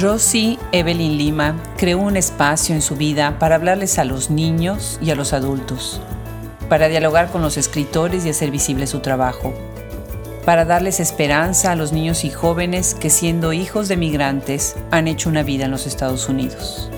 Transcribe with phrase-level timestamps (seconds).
[0.00, 5.10] Rosie Evelyn Lima creó un espacio en su vida para hablarles a los niños y
[5.10, 6.00] a los adultos,
[6.68, 9.52] para dialogar con los escritores y hacer visible su trabajo,
[10.44, 15.28] para darles esperanza a los niños y jóvenes que siendo hijos de migrantes han hecho
[15.28, 16.88] una vida en los Estados Unidos.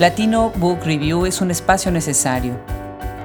[0.00, 2.58] Latino Book Review es un espacio necesario.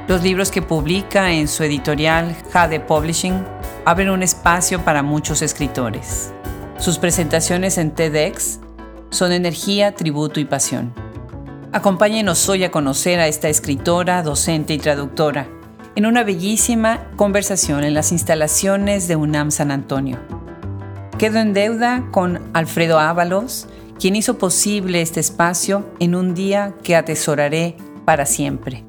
[0.09, 3.45] Los libros que publica en su editorial Jade Publishing
[3.85, 6.33] abren un espacio para muchos escritores.
[6.81, 8.59] Sus presentaciones en TEDx
[9.12, 10.95] son energía, tributo y pasión.
[11.71, 15.48] Acompáñenos hoy a conocer a esta escritora, docente y traductora
[15.95, 20.17] en una bellísima conversación en las instalaciones de UNAM San Antonio.
[21.20, 23.68] Quedo en deuda con Alfredo Ábalos,
[23.99, 28.84] quien hizo posible este espacio en un día que atesoraré para siempre.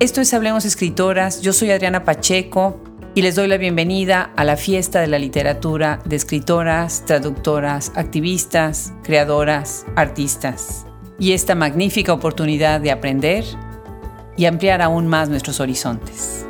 [0.00, 2.80] Esto es Hablemos Escritoras, yo soy Adriana Pacheco,
[3.16, 8.92] y les doy la bienvenida a la fiesta de la literatura de escritoras, traductoras, activistas,
[9.04, 10.84] creadoras, artistas.
[11.20, 13.44] Y esta magnífica oportunidad de aprender
[14.36, 16.44] y ampliar aún más nuestros horizontes.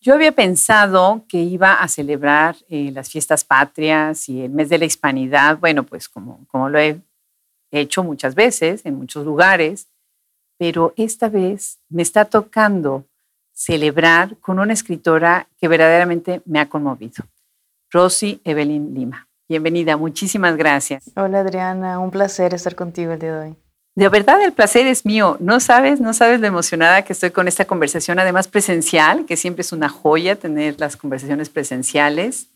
[0.00, 4.78] Yo había pensado que iba a celebrar eh, las fiestas patrias y el mes de
[4.78, 7.00] la hispanidad, bueno, pues como, como lo he
[7.70, 9.88] hecho muchas veces en muchos lugares,
[10.58, 13.04] pero esta vez me está tocando
[13.52, 17.24] celebrar con una escritora que verdaderamente me ha conmovido,
[17.90, 19.28] Rosy Evelyn Lima.
[19.48, 21.10] Bienvenida, muchísimas gracias.
[21.16, 23.56] Hola Adriana, un placer estar contigo el día de hoy.
[23.96, 25.38] De verdad el placer es mío.
[25.40, 29.62] No sabes, no sabes lo emocionada que estoy con esta conversación, además presencial, que siempre
[29.62, 32.48] es una joya tener las conversaciones presenciales.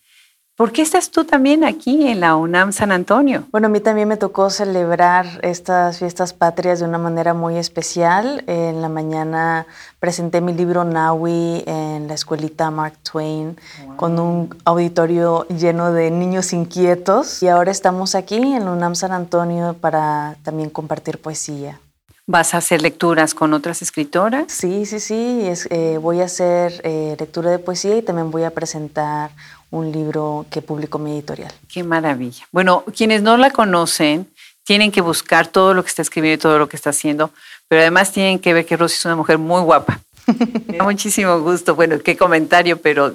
[0.60, 3.44] ¿Por qué estás tú también aquí en la UNAM San Antonio?
[3.50, 8.44] Bueno, a mí también me tocó celebrar estas fiestas patrias de una manera muy especial.
[8.46, 9.66] En la mañana
[10.00, 13.56] presenté mi libro Naui en la escuelita Mark Twain
[13.96, 19.12] con un auditorio lleno de niños inquietos y ahora estamos aquí en la UNAM San
[19.12, 21.80] Antonio para también compartir poesía.
[22.26, 24.52] ¿Vas a hacer lecturas con otras escritoras?
[24.52, 25.50] Sí, sí, sí.
[25.70, 29.30] Eh, voy a hacer eh, lectura de poesía y también voy a presentar
[29.70, 31.52] un libro que publicó mi editorial.
[31.72, 32.46] Qué maravilla.
[32.52, 34.28] Bueno, quienes no la conocen
[34.64, 37.30] tienen que buscar todo lo que está escribiendo y todo lo que está haciendo,
[37.68, 40.00] pero además tienen que ver que Rosy es una mujer muy guapa.
[40.66, 41.74] me da muchísimo gusto.
[41.74, 43.12] Bueno, qué comentario, pero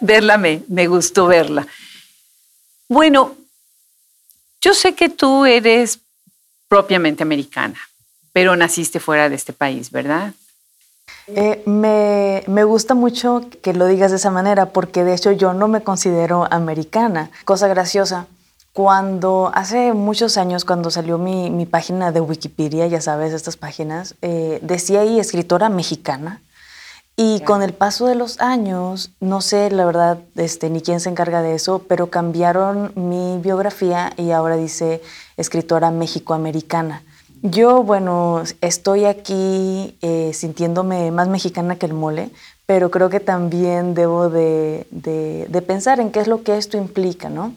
[0.00, 1.66] verla me, me gustó verla.
[2.88, 3.36] Bueno,
[4.60, 5.98] yo sé que tú eres
[6.68, 7.78] propiamente americana,
[8.32, 10.32] pero naciste fuera de este país, ¿verdad?
[11.28, 15.52] Eh, me, me, gusta mucho que lo digas de esa manera, porque de hecho yo
[15.54, 17.30] no me considero americana.
[17.44, 18.26] Cosa graciosa,
[18.76, 24.16] cuando hace muchos años, cuando salió mi, mi página de Wikipedia, ya sabes, estas páginas,
[24.20, 26.42] eh, decía ahí escritora mexicana.
[27.16, 31.08] Y con el paso de los años, no sé la verdad este, ni quién se
[31.08, 35.00] encarga de eso, pero cambiaron mi biografía y ahora dice
[35.38, 37.02] escritora mexicoamericana.
[37.42, 42.30] Yo, bueno, estoy aquí eh, sintiéndome más mexicana que el mole,
[42.64, 44.86] pero creo que también debo de,
[45.66, 47.54] pensar en qué es lo que esto implica, ¿no?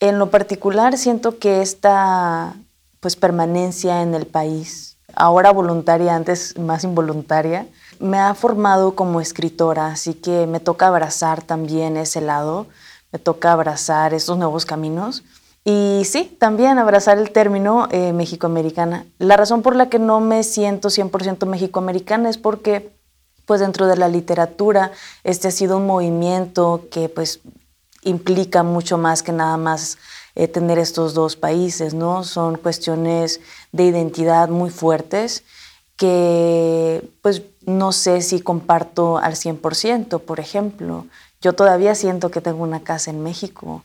[0.00, 2.54] En lo particular siento que esta
[3.00, 7.66] pues, permanencia en el país, ahora voluntaria, antes más involuntaria,
[8.00, 12.66] me ha formado como escritora, así que me toca abrazar también ese lado,
[13.12, 15.22] me toca abrazar esos nuevos caminos
[15.64, 19.04] y sí, también abrazar el término eh, mexicoamericana.
[19.18, 22.92] La razón por la que no me siento 100% mexicoamericana es porque
[23.44, 24.92] pues dentro de la literatura
[25.24, 27.40] este ha sido un movimiento que pues
[28.02, 29.98] implica mucho más que nada más
[30.34, 32.24] eh, tener estos dos países, ¿no?
[32.24, 33.40] Son cuestiones
[33.72, 35.44] de identidad muy fuertes
[35.96, 41.06] que pues no sé si comparto al 100%, por ejemplo.
[41.42, 43.82] Yo todavía siento que tengo una casa en México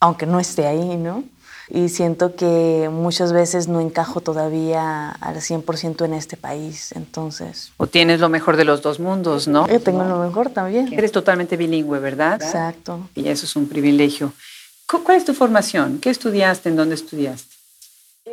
[0.00, 1.24] aunque no esté ahí, ¿no?
[1.72, 7.70] Y siento que muchas veces no encajo todavía al 100% en este país, entonces...
[7.76, 9.68] O tienes lo mejor de los dos mundos, ¿no?
[9.68, 10.92] Yo tengo lo mejor también.
[10.92, 12.42] Eres totalmente bilingüe, ¿verdad?
[12.42, 13.08] Exacto.
[13.14, 14.32] Y eso es un privilegio.
[14.88, 16.00] ¿Cuál es tu formación?
[16.00, 16.70] ¿Qué estudiaste?
[16.70, 17.54] ¿En dónde estudiaste?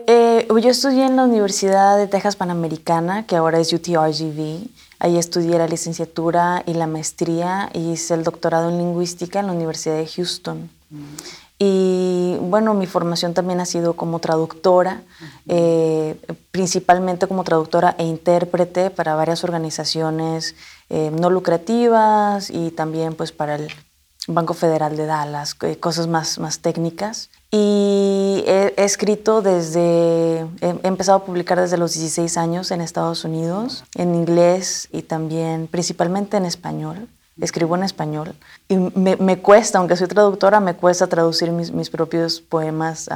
[0.08, 4.68] Eh, yo estudié en la Universidad de Texas Panamericana, que ahora es UTRGV.
[5.00, 9.54] Ahí estudié la licenciatura y la maestría y hice el doctorado en lingüística en la
[9.54, 10.72] Universidad de Houston.
[10.90, 11.04] Mm.
[11.60, 15.02] Y bueno, mi formación también ha sido como traductora,
[15.48, 16.20] eh,
[16.52, 20.56] principalmente como traductora e intérprete para varias organizaciones
[20.90, 23.72] eh, no lucrativas y también pues para el
[24.28, 27.30] Banco Federal de Dallas, eh, cosas más, más técnicas.
[27.50, 33.86] Y he, escrito desde, he, empezado a publicar desde los 16 años en Estados Unidos,
[33.96, 37.08] en inglés y también principalmente en español.
[37.42, 38.36] Escribo en español
[38.68, 43.10] y me, cuesta, aunque soy traductora, me cuesta traducir mis, propios poemas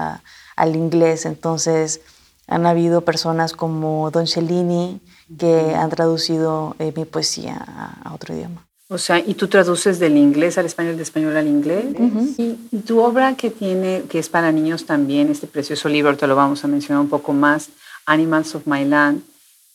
[0.56, 1.26] al inglés.
[1.26, 2.02] Entonces
[2.48, 5.00] han habido personas como Don Cellini
[5.38, 7.66] que han traducido eh, mi poesía
[8.04, 8.66] a, otro idioma.
[8.90, 11.86] O sea, ¿y tú traduces del inglés al español, del español al inglés?
[12.38, 16.36] ¿Y, tu obra que tiene, que es para niños también, este precioso libro, te lo
[16.36, 17.70] vamos a mencionar un poco más,
[18.06, 19.22] Animals of My Land,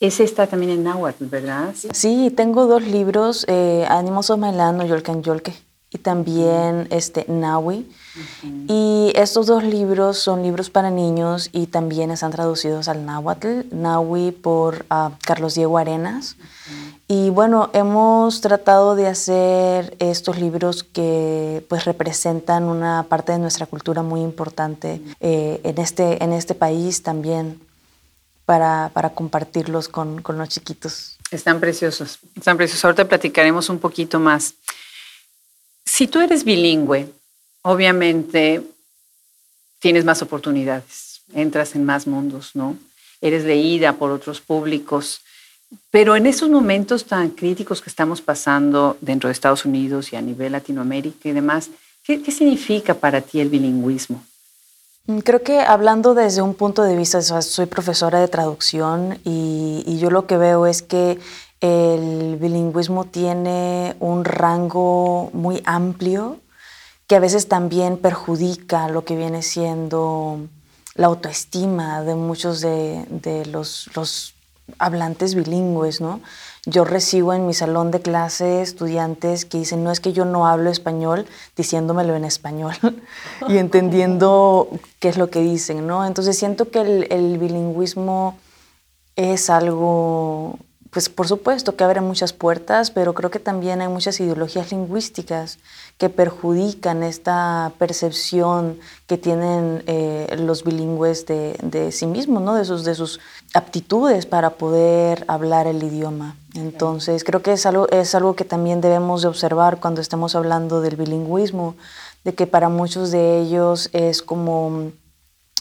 [0.00, 1.74] ese está también en náhuatl, ¿verdad?
[1.92, 5.54] Sí, tengo dos libros, eh, Ánimos of Mailán o Yolcan Yolke,
[5.90, 7.88] y también este, Nahui.
[8.68, 14.32] Y estos dos libros son libros para niños y también están traducidos al náhuatl, Nahui
[14.32, 16.36] por ah, Carlos Diego Arenas.
[17.08, 23.66] Y bueno, hemos tratado de hacer estos libros que pues representan una parte de nuestra
[23.66, 27.60] cultura muy importante eh, en, este, en este país también
[28.46, 31.18] para, para compartirlos con, con, los chiquitos.
[31.30, 32.84] Están preciosos, están preciosos.
[32.84, 34.54] Ahorita platicaremos un poquito más.
[35.84, 37.12] Si tú eres bilingüe,
[37.62, 38.62] obviamente
[39.80, 42.78] tienes más oportunidades, entras en más mundos, ¿no?
[43.20, 45.20] Eres leída por otros públicos.
[45.90, 50.22] Pero en estos momentos tan críticos que estamos pasando dentro de Estados Unidos y a
[50.22, 51.70] nivel Latinoamérica y demás,
[52.04, 54.24] ¿qué, qué significa para ti el bilingüismo?
[55.06, 60.10] Mm, creo que hablando desde un punto de vista, soy profesora de traducción y, yo
[60.10, 61.18] lo que veo es que
[61.60, 66.38] el bilingüismo tiene un rango muy amplio
[67.06, 70.40] que a veces también perjudica lo que viene siendo
[70.94, 74.34] la autoestima de muchos de, los, los
[74.78, 76.20] hablantes bilingües, ¿no?
[76.66, 80.46] Yo recibo en mi salón de clase estudiantes que dicen, no es que yo no
[80.48, 81.24] hablo español,
[81.56, 82.74] diciéndomelo en español
[83.48, 84.68] y entendiendo
[84.98, 86.04] qué es lo que dicen, ¿no?
[86.04, 88.36] Entonces siento que el, el bilingüismo
[89.14, 90.58] es algo
[90.96, 95.58] pues por supuesto que abre muchas puertas, pero creo que también hay muchas ideologías lingüísticas
[95.98, 102.54] que perjudican esta percepción que tienen eh, los bilingües de, sí mismos, ¿no?
[102.54, 103.20] de, sus, de sus
[103.52, 106.38] aptitudes para poder hablar el idioma.
[106.54, 110.80] Entonces, creo que es algo, es algo que también debemos de observar cuando estamos hablando
[110.80, 111.76] del bilingüismo,
[112.24, 114.92] de que para muchos de ellos es como,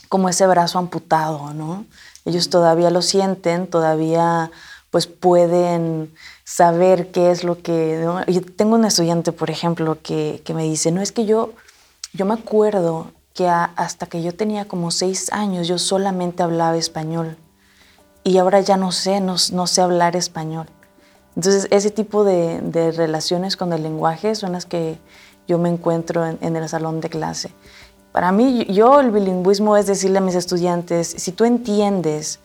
[0.08, 1.86] como ese brazo amputado, ¿no?
[2.24, 4.50] Ellos todavía lo sienten, todavía
[4.96, 6.14] pues pueden
[6.46, 8.08] saber qué es lo que...
[8.30, 11.52] Yo tengo un estudiante, por ejemplo, que, me dice, no es que yo,
[12.14, 17.36] yo me acuerdo que hasta que yo tenía como seis años yo solamente hablaba español
[18.24, 20.68] y ahora ya no sé, no, sé hablar español.
[21.36, 24.98] Entonces ese tipo de, relaciones con el lenguaje son las que
[25.46, 27.52] yo me encuentro en, en el salón de clase.
[28.14, 32.40] Para mí, yo el bilingüismo es decirle a mis estudiantes, si tú entiendes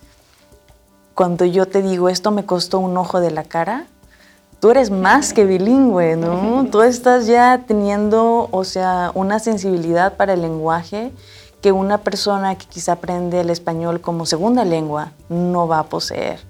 [1.21, 3.85] cuando yo te digo esto me costó un ojo de la cara,
[4.59, 6.67] tú eres más que bilingüe, ¿no?
[6.73, 11.13] Tú estás ya teniendo, o sea, una sensibilidad para el lenguaje
[11.61, 16.41] que una persona que quizá aprende el español como segunda lengua no va a poseer.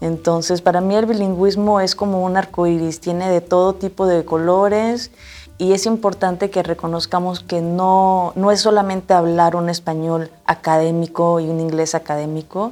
[0.00, 4.24] Entonces, para mí el bilingüismo es como un arco iris, tiene de todo tipo de
[4.24, 5.10] colores
[5.58, 11.48] y es importante que reconozcamos que no, no es solamente hablar un español académico y
[11.48, 12.70] un inglés académico,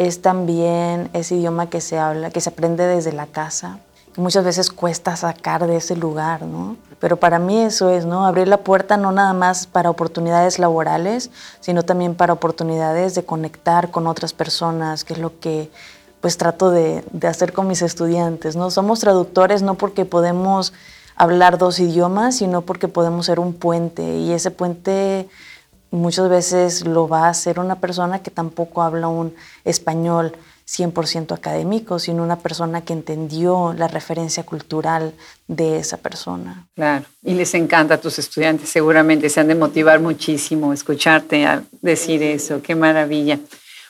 [0.00, 3.80] es también ese idioma que se habla, que se aprende desde la casa,
[4.14, 6.78] que muchas veces cuesta sacar de ese lugar, ¿no?
[6.98, 8.24] Pero para mí eso es, ¿no?
[8.24, 11.30] Abrir la puerta no nada más para oportunidades laborales,
[11.60, 15.70] sino también para oportunidades de conectar con otras personas, que es lo que
[16.22, 18.70] pues trato de, de hacer con mis estudiantes, ¿no?
[18.70, 20.72] Somos traductores no porque podemos
[21.14, 25.28] hablar dos idiomas, sino porque podemos ser un puente y ese puente
[25.90, 30.36] muchas veces lo va a hacer una persona que tampoco habla un español
[30.70, 35.12] 100% académico, sino una persona que entendió la referencia cultural
[35.48, 36.68] de esa persona.
[36.76, 41.64] Claro, y les encanta a tus estudiantes, seguramente se han de motivar muchísimo escucharte a
[41.82, 43.40] decir eso, qué maravilla.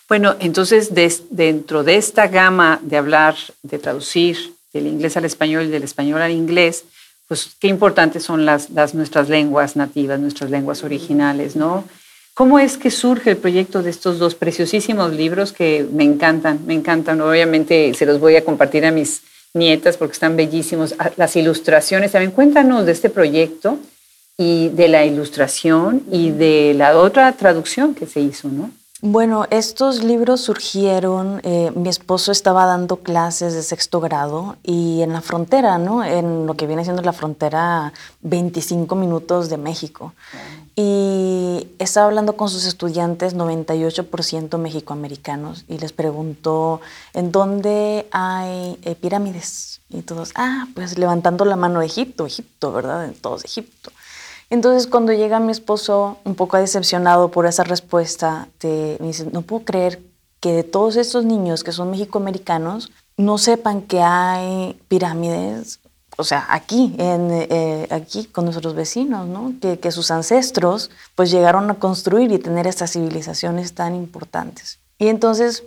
[0.09, 0.90] Bueno, entonces
[1.30, 6.23] dentro de esta gama de hablar, de traducir del inglés al español y del español
[6.23, 6.85] al inglés,
[7.30, 11.84] pues qué importantes son las, nuestras lenguas nativas, nuestras lenguas originales, ¿no?
[12.34, 16.75] ¿Cómo es que surge el proyecto de estos dos preciosísimos libros que me encantan, me
[16.75, 17.20] encantan?
[17.20, 19.22] Obviamente se los voy a compartir a mis
[19.54, 20.96] nietas porque están bellísimos.
[20.99, 23.78] Ah, las ilustraciones, también cuéntanos de este proyecto
[24.37, 28.72] y de la ilustración y de la otra traducción que se hizo, ¿no?
[29.02, 35.14] Bueno, estos libros surgieron, eh, mi esposo estaba dando clases de sexto grado y en
[35.14, 36.04] la frontera, ¿no?
[36.04, 40.12] En lo que viene siendo la frontera 25 minutos de México.
[40.76, 46.83] Y estaba hablando con sus estudiantes, 98% mexicoamericanos, y les preguntó,
[47.14, 49.80] ¿en dónde hay eh, pirámides?
[49.88, 53.07] Y todos, ah, pues levantando la mano Egipto, Egipto, ¿verdad?
[53.07, 53.92] En todos Egipto.
[54.50, 59.64] Entonces cuando llega mi esposo, un poco decepcionado por esa respuesta, me dice, no puedo
[59.64, 60.02] creer
[60.40, 65.80] que de todos estos niños que son mexicoamericanos no sepan que hay pirámides
[66.21, 69.54] o sea, aquí, en, eh, aquí con nuestros vecinos, ¿no?
[69.59, 74.78] Que, que, sus ancestros pues llegaron a construir y tener estas civilizaciones tan importantes.
[74.99, 75.64] Y entonces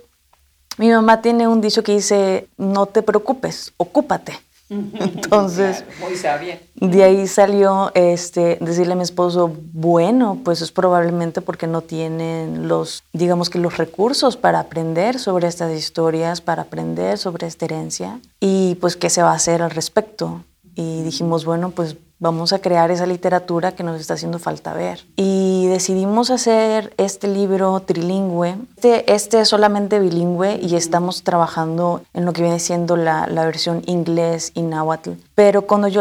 [0.78, 4.38] mi mamá tiene un dicho que dice, no te preocupes, ocúpate.
[5.00, 6.60] Entonces, muy sabia.
[6.74, 12.68] De ahí salió este, decirle a mi esposo, bueno, pues es probablemente porque no tienen
[12.68, 18.20] los, digamos que los recursos para aprender sobre estas historias, para aprender sobre esta herencia
[18.40, 20.44] y pues qué se va a hacer al respecto.
[20.74, 25.04] Y dijimos, bueno, pues vamos a crear esa literatura que nos está haciendo falta ver.
[25.14, 28.56] Y decidimos hacer este libro trilingüe.
[28.76, 33.44] Este, este es solamente bilingüe y estamos trabajando en lo que viene siendo la, la
[33.44, 35.10] versión inglés y náhuatl.
[35.34, 36.00] Pero cuando yo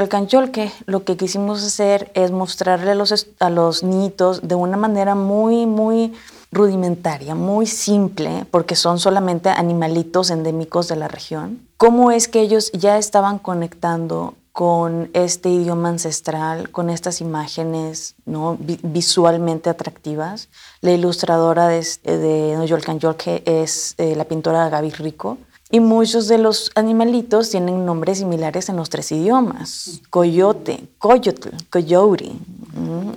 [0.51, 5.15] que lo que quisimos hacer es mostrarle a los, a los niñitos de una manera
[5.15, 6.13] muy, muy
[6.53, 12.71] rudimentaria, muy simple, porque son solamente animalitos endémicos de la región, cómo es que ellos
[12.71, 18.55] ya estaban conectando con este idioma ancestral, con estas imágenes ¿no?
[18.59, 20.47] visualmente atractivas.
[20.79, 22.99] La ilustradora de, de Noyolcan
[23.45, 25.39] es eh, la pintora Gaby Rico.
[25.71, 30.01] Y muchos de los animalitos tienen nombres similares en los tres idiomas.
[30.11, 32.31] Coyote, coyotl, coyote.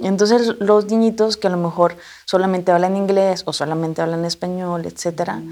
[0.02, 5.42] Entonces los niñitos que a lo mejor solamente hablan inglés o solamente hablan español, etcétera,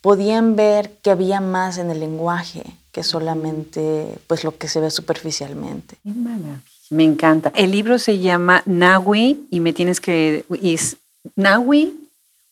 [0.00, 4.88] podían ver que había más en el lenguaje que solamente pues lo que se ve
[4.88, 5.96] superficialmente.
[6.90, 7.52] Me encanta.
[7.56, 10.96] El libro se llama Nahui y me tienes que es
[11.34, 11.92] Nahui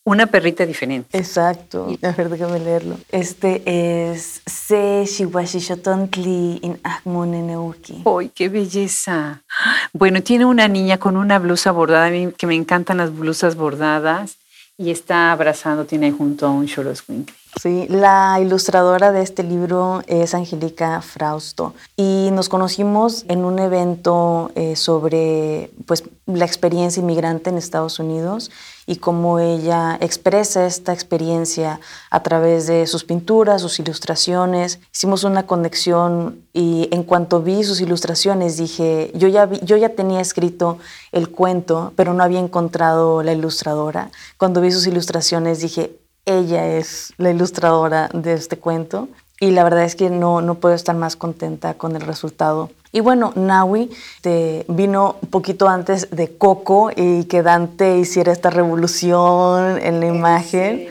[0.04, 1.16] una perrita diferente.
[1.16, 1.87] Exacto.
[2.02, 2.96] A ver, déjame leerlo.
[3.12, 3.62] Este
[4.11, 8.02] es Se in Ahmoneneuki.
[8.04, 9.44] ¡Ay, qué belleza!
[9.92, 14.38] Bueno, tiene una niña con una blusa bordada, que me encantan las blusas bordadas,
[14.76, 17.37] y está abrazando, tiene junto a un Xoloscuincle.
[17.61, 24.50] Sí, la ilustradora de este libro es Angélica Frausto y nos conocimos en un evento
[24.54, 28.50] eh, sobre pues, la experiencia inmigrante en Estados Unidos
[28.87, 31.78] y cómo ella expresa esta experiencia
[32.11, 34.80] a través de sus pinturas, sus ilustraciones.
[34.92, 40.21] Hicimos una conexión y en cuanto vi sus ilustraciones dije, yo ya, yo ya tenía
[40.21, 40.78] escrito
[41.12, 44.11] el cuento, pero no había encontrado la ilustradora.
[44.38, 49.09] Cuando vi sus ilustraciones dije, ella es la ilustradora de este cuento
[49.41, 52.71] y la verdad es que no, no puedo estar más contenta con el resultado.
[52.93, 58.50] Y bueno, Naui te vino un poquito antes de Coco y que Dante hiciera esta
[58.50, 60.87] revolución en la imagen.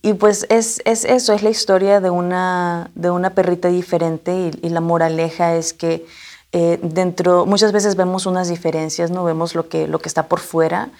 [0.00, 4.68] Y pues es, es, eso, es la historia de una, de una perrita diferente y,
[4.68, 6.06] la moraleja es que
[6.52, 10.40] eh, dentro, muchas veces vemos unas diferencias, no vemos lo que, lo que está por
[10.40, 10.90] fuera,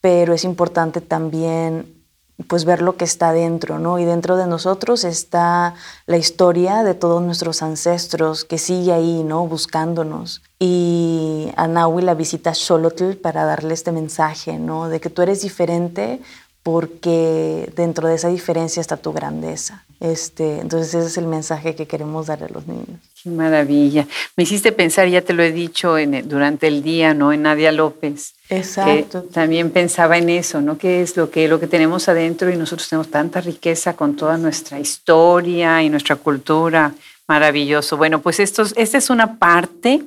[0.00, 2.01] pero es importante también
[2.48, 3.98] pues ver lo que está dentro, ¿no?
[3.98, 5.74] Y dentro de nosotros está
[6.06, 9.46] la historia de todos nuestros ancestros que sigue ahí, ¿no?
[9.46, 10.42] Buscándonos.
[10.58, 14.88] Y a la visita Xolotl para darle este mensaje, ¿no?
[14.88, 16.20] De que tú eres diferente
[16.62, 19.84] porque dentro de esa diferencia está tu grandeza.
[20.00, 23.00] Este, entonces ese es el mensaje que queremos darle a los niños.
[23.22, 24.06] Qué maravilla.
[24.36, 27.32] Me hiciste pensar, ya te lo he dicho en, durante el día, ¿no?
[27.32, 28.34] En Nadia López.
[28.48, 29.22] Exacto.
[29.22, 30.76] también pensaba en eso, ¿no?
[30.76, 34.36] ¿Qué es lo que, lo que tenemos adentro y nosotros tenemos tanta riqueza con toda
[34.36, 36.92] nuestra historia y nuestra cultura?
[37.28, 37.96] Maravilloso.
[37.96, 40.02] Bueno, pues esto, esta es una parte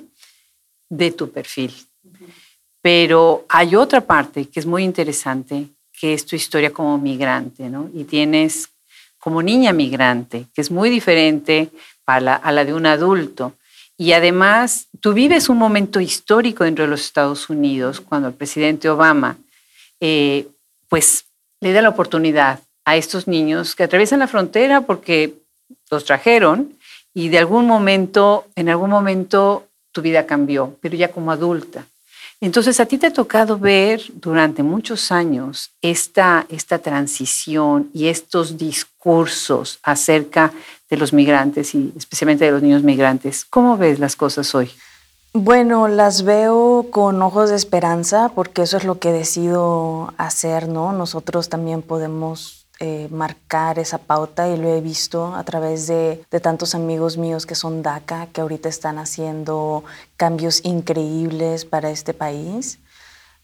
[0.89, 1.74] de tu perfil.
[2.81, 7.89] Pero hay otra parte que es muy interesante, que es tu historia como migrante, ¿no?
[7.93, 8.69] Y tienes
[9.17, 11.72] como niña migrante, que es muy diferente
[12.05, 13.53] a la, de un adulto.
[13.97, 18.89] Y además, tú vives un momento histórico dentro de los Estados Unidos, cuando el presidente
[18.89, 19.38] Obama,
[20.00, 20.47] eh,
[20.89, 21.25] pues,
[21.62, 25.33] le da la oportunidad a estos niños que atraviesan la frontera porque
[25.89, 26.74] los trajeron
[27.13, 31.88] y de algún momento, en algún momento, tu vida cambió, pero ya como adulta.
[32.42, 38.58] Entonces, a ti te ha tocado ver durante muchos años esta, esta transición y estos
[38.58, 40.51] discursos acerca
[40.89, 43.46] de los migrantes y especialmente de los niños migrantes.
[43.46, 44.70] ¿Cómo ves las cosas hoy?
[45.34, 50.94] Bueno, las veo con ojos de esperanza porque eso es lo que decido hacer, ¿no?
[50.94, 56.75] Nosotros también podemos eh, marcar esa pauta y lo he visto a través de, tantos
[56.75, 59.86] amigos míos que son DACA, que ahorita están haciendo
[60.17, 62.79] cambios increíbles para este país.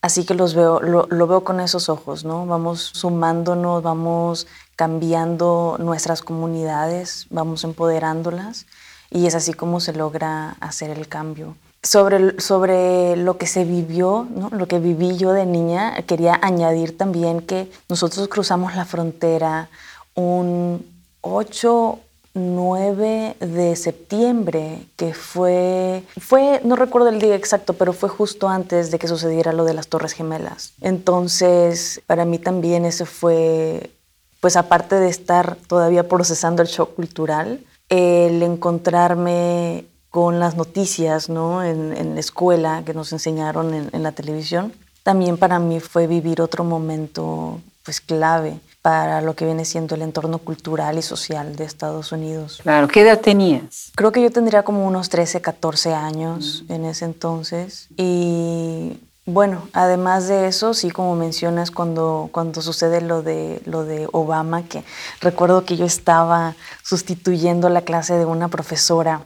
[0.02, 2.46] Así que los veo, lo, lo, veo con esos ojos, ¿no?
[2.46, 8.66] Vamos sumándonos, vamos cambiando nuestras comunidades, vamos empoderándolas
[9.12, 11.56] y es así como se logra hacer el cambio.
[11.84, 14.50] Sobre, sobre lo que se vivió, ¿no?
[14.52, 19.70] lo que viví yo de niña, quería añadir también que nosotros cruzamos la frontera
[20.14, 20.86] un
[21.22, 22.00] 8
[22.34, 28.90] 9 de septiembre, que fue, fue, no recuerdo el día exacto, pero fue justo antes
[28.90, 30.74] de que sucediera lo de las Torres Gemelas.
[30.80, 33.92] Entonces, para mí también ese fue,
[34.40, 37.60] pues aparte de estar todavía procesando el shock cultural,
[37.90, 41.64] el encontrarme con las noticias ¿no?
[41.64, 46.42] en, la escuela que nos enseñaron en, en la televisión, también para mí fue vivir
[46.42, 51.64] otro momento pues clave para lo que viene siendo el entorno cultural y social de
[51.64, 52.60] Estados Unidos.
[52.64, 53.92] Claro, ¿qué edad tenías?
[53.96, 57.88] Creo que yo tendría como unos 13, 14 años en ese entonces.
[57.96, 64.08] Y bueno, además de eso, sí, como mencionas, cuando, cuando sucede lo de, lo de
[64.12, 64.84] Obama, que
[65.22, 69.26] recuerdo que yo estaba sustituyendo la clase de una profesora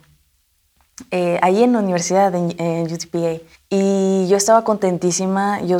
[1.12, 5.80] eh, ahí en la universidad, en, UTPA, y yo estaba contentísima, yo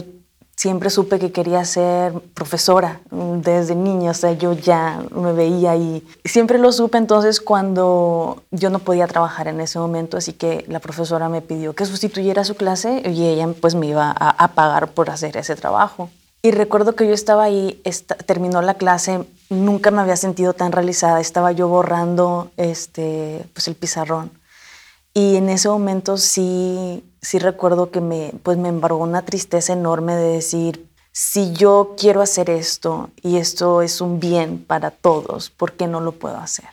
[0.56, 5.72] siempre supe que quería ser profesora mm, desde niña, o sea, yo ya me veía
[5.72, 6.06] ahí.
[6.24, 10.80] Siempre lo supe entonces cuando yo no podía trabajar en ese momento, así que la
[10.80, 15.10] profesora me pidió que sustituyera su clase y ella pues me iba a, pagar por
[15.10, 16.10] hacer ese trabajo.
[16.42, 17.82] Y recuerdo que yo estaba ahí,
[18.28, 23.76] terminó la clase, nunca me había sentido tan realizada, estaba yo borrando este, pues el
[23.76, 24.30] pizarrón.
[25.16, 30.16] Y en ese momento sí sí recuerdo que me, pues me embargó una tristeza enorme
[30.16, 35.74] de decir, si yo quiero hacer esto y esto es un bien para todos, ¿por
[35.74, 36.70] qué no lo puedo hacer?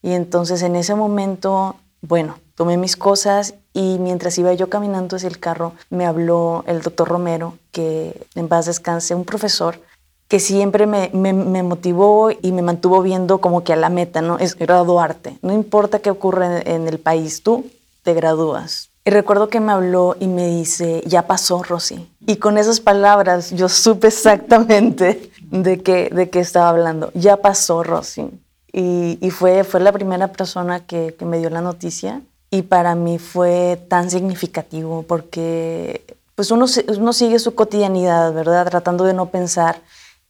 [0.00, 5.28] Y entonces en ese momento, bueno, tomé mis cosas y mientras iba yo caminando hacia
[5.28, 9.80] el carro, me habló el doctor Romero, que en paz descanse, un profesor
[10.28, 14.22] que siempre me, me, me, motivó y me mantuvo viendo como que a la meta,
[14.22, 14.38] ¿no?
[14.38, 15.38] Es graduarte.
[15.42, 17.66] No importa qué ocurra en, en el país, tú
[18.02, 18.90] te gradúas.
[19.06, 22.08] Y recuerdo que me habló y me dice, ya pasó, Rosy.
[22.26, 27.10] Y con esas palabras yo supe exactamente de qué, de qué estaba hablando.
[27.12, 28.30] Ya pasó, Rosy.
[28.72, 32.22] Y, y fue, fue la primera persona que, que, me dio la noticia.
[32.50, 36.02] Y para mí fue tan significativo porque
[36.34, 36.64] pues uno,
[36.96, 38.66] uno sigue su cotidianidad, ¿verdad?
[38.68, 39.82] Tratando de no pensar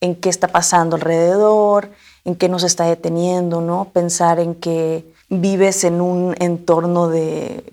[0.05, 1.91] en qué está pasando alrededor,
[2.25, 3.87] en qué nos está deteniendo, ¿no?
[3.93, 7.65] Pensar en que vives en un entorno de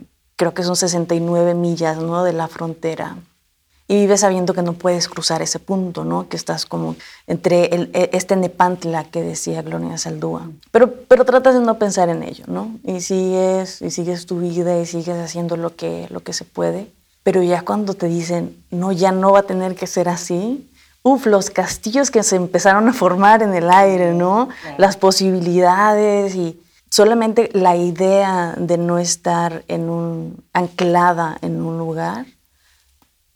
[0.42, 2.24] creo que son 69 millas ¿no?
[2.24, 3.16] de la frontera.
[3.88, 6.30] Y vives sabiendo que no puedes cruzar ese punto, ¿no?
[6.30, 6.96] que estás como
[7.28, 10.50] entre el, e, este Nepantla que decía Gloria Saldúa.
[10.72, 12.80] Pero, pero tratas de no pensar en ello, ¿no?
[12.84, 16.88] Y sigues, y sigues tu vida y sigues haciendo lo que, lo que se puede.
[17.22, 20.71] Pero ya cuando te dicen, no, ya no va a tener que ser así,
[21.04, 24.50] Uf, los castillos que se empezaron a formar en el aire, ¿no?
[24.78, 26.60] Las posibilidades y
[26.90, 32.26] solamente la idea de no estar en un, anclada en un lugar,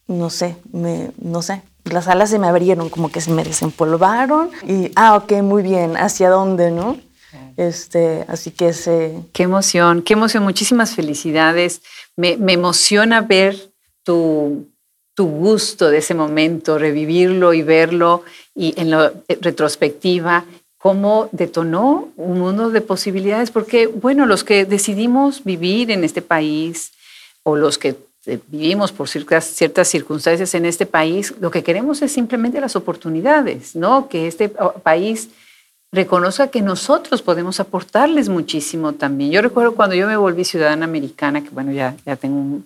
[0.07, 4.51] no sé, me, no sé, las alas se me abrieron, como que se me desempolvaron
[4.67, 6.97] y, ah, ok, muy bien, ¿hacia dónde, no?
[7.57, 9.19] Este, así que ese...
[9.33, 11.81] Qué emoción, qué emoción, muchísimas felicidades.
[12.15, 13.71] Me, me emociona ver
[14.03, 14.67] tu,
[15.15, 18.23] tu gusto de ese momento, revivirlo y verlo
[18.53, 20.45] y en la retrospectiva
[20.77, 26.91] cómo detonó un mundo de posibilidades, porque, bueno, los que decidimos vivir en este país
[27.41, 27.95] o los que
[28.27, 32.75] eh, vivimos por ciertas, ciertas circunstancias en este país, lo que queremos es simplemente las
[32.75, 34.09] oportunidades, ¿no?
[34.09, 34.49] Que este
[34.83, 35.29] país
[35.91, 39.31] reconozca que nosotros podemos aportarles muchísimo también.
[39.31, 42.61] Yo recuerdo cuando yo me volví ciudadana americana, que bueno, ya, ya tengo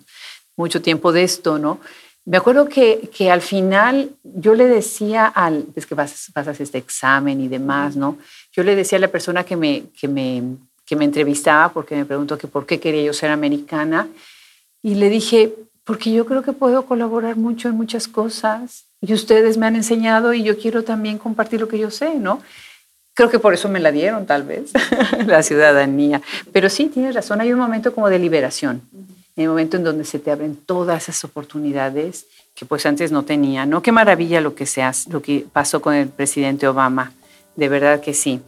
[0.56, 1.80] mucho tiempo de esto, ¿no?
[2.26, 6.78] Me acuerdo que, que, al final yo le decía al, es que pasas, pasas, este
[6.78, 8.18] examen y demás, ¿no?
[8.52, 10.42] Yo le decía a la persona que me, que me,
[10.84, 14.08] que me entrevistaba, porque me preguntó que por qué quería yo ser americana,
[14.82, 15.54] y le dije,
[15.84, 20.34] porque yo creo que puedo colaborar mucho en muchas cosas, y ustedes me han enseñado
[20.34, 22.42] y yo quiero también compartir lo que yo sé, ¿no?
[23.14, 24.72] Creo que por eso me la dieron, tal vez,
[25.26, 26.20] la ciudadanía.
[26.52, 28.82] Pero sí, tienes razón, hay un momento como de liberación
[29.36, 33.24] en el momento en donde se te abren todas esas oportunidades que pues antes no
[33.24, 33.82] tenía, ¿no?
[33.82, 37.12] Qué maravilla lo que, seas, lo que pasó con el presidente Obama,
[37.56, 38.40] de verdad que sí.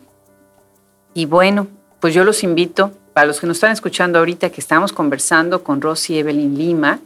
[1.14, 1.68] Y bueno,
[2.00, 5.80] pues yo los invito, para los que nos están escuchando ahorita, que estamos conversando con
[5.80, 7.00] Rosy Evelyn Lima,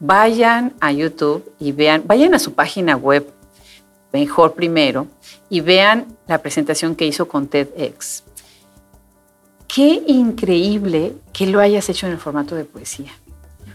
[0.00, 3.26] vayan a YouTube y vean, vayan a su página web,
[4.12, 5.06] mejor primero,
[5.50, 8.22] y vean la presentación que hizo con TEDx.
[9.68, 13.12] Qué increíble que lo hayas hecho en el formato de poesía,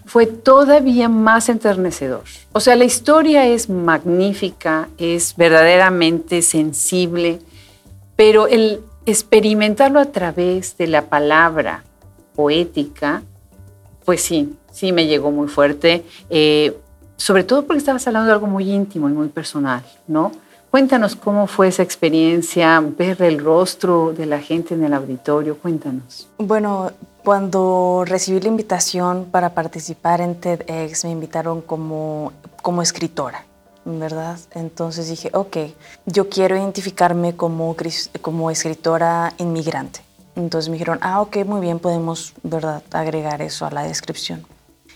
[0.05, 2.23] fue todavía más enternecedor.
[2.51, 7.39] O sea, la historia es magnífica, es verdaderamente sensible,
[8.15, 11.83] pero el experimentarlo a través de la palabra
[12.35, 13.23] poética,
[14.05, 16.75] pues sí, sí me llegó muy fuerte, eh,
[17.17, 20.31] sobre todo porque estabas hablando de algo muy íntimo y muy personal, ¿no?
[20.73, 26.27] Cuéntanos cómo fue esa experiencia, ver el rostro de la gente en el auditorio, cuéntanos.
[26.39, 26.89] Bueno,
[27.23, 32.33] cuando recibí la invitación para participar en TEDx, me invitaron como,
[32.63, 33.45] como escritora,
[33.85, 34.39] ¿verdad?
[34.55, 35.57] Entonces dije, ok,
[36.07, 37.75] yo quiero identificarme como,
[38.21, 39.99] como escritora inmigrante.
[40.35, 44.43] Entonces me dijeron, ah, ok, muy bien, podemos, ¿verdad?, agregar eso a la descripción.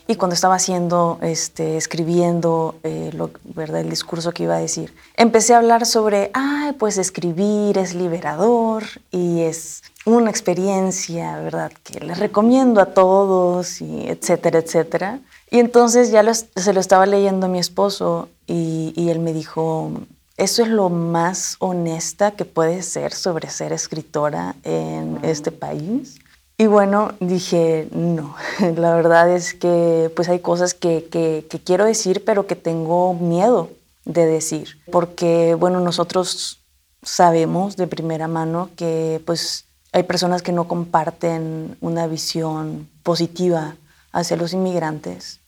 [0.07, 3.11] Y cuando estaba haciendo, este, escribiendo eh,
[3.43, 3.81] ¿verdad?
[3.81, 8.83] el discurso que iba a decir, empecé a hablar sobre, ay, pues escribir es liberador
[9.11, 11.71] y es una experiencia, ¿verdad?
[11.83, 15.19] Que les recomiendo a todos y etcétera, etcétera.
[15.51, 19.91] Y entonces ya se lo estaba leyendo a mi esposo y él me dijo,
[20.37, 26.19] eso es lo más honesta que puede ser sobre ser escritora en este país.
[26.59, 28.35] Y bueno, dije, no,
[28.75, 33.69] la verdad es que pues hay cosas que, que, quiero decir, pero que tengo miedo
[34.05, 36.59] de decir, porque bueno, nosotros
[37.03, 43.75] sabemos de primera mano que pues hay personas que no comparten una visión positiva
[44.11, 45.41] hacia los inmigrantes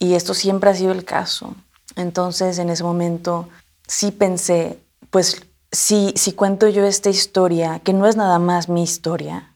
[0.00, 1.54] y esto siempre ha sido el caso.
[1.94, 3.48] Entonces en ese momento
[3.86, 5.40] sí pensé, pues
[5.70, 9.47] si, si cuento yo esta historia, que no es nada más mi historia,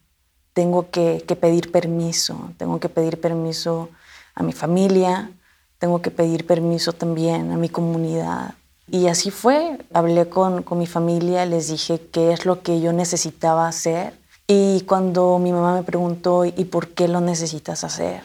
[0.53, 3.89] tengo que, pedir permiso, tengo que pedir permiso
[4.35, 5.31] a mi familia,
[5.79, 8.55] tengo que pedir permiso también a mi comunidad.
[8.89, 12.93] Y así fue, hablé con, con mi familia, les dije qué es lo que yo
[12.93, 14.15] necesitaba hacer.
[14.47, 18.23] Y cuando mi mamá me preguntó, ¿y por qué lo necesitas hacer?